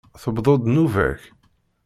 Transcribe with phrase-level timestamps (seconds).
[0.21, 1.21] Tewweḍ-d nnuba-k?